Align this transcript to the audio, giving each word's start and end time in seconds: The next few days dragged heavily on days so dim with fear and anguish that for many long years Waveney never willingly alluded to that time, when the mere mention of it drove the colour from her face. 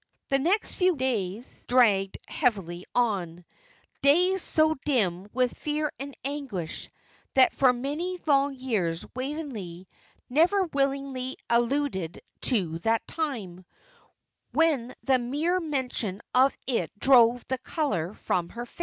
The 0.29 0.39
next 0.39 0.73
few 0.73 0.95
days 0.95 1.63
dragged 1.67 2.17
heavily 2.27 2.85
on 2.95 3.45
days 4.01 4.41
so 4.41 4.73
dim 4.83 5.27
with 5.31 5.55
fear 5.55 5.93
and 5.99 6.17
anguish 6.25 6.89
that 7.35 7.53
for 7.53 7.71
many 7.71 8.19
long 8.25 8.55
years 8.55 9.05
Waveney 9.15 9.87
never 10.27 10.63
willingly 10.63 11.37
alluded 11.51 12.19
to 12.49 12.79
that 12.79 13.05
time, 13.07 13.63
when 14.53 14.95
the 15.03 15.19
mere 15.19 15.59
mention 15.59 16.21
of 16.33 16.57
it 16.65 16.91
drove 16.97 17.45
the 17.47 17.59
colour 17.59 18.15
from 18.15 18.49
her 18.49 18.65
face. 18.65 18.79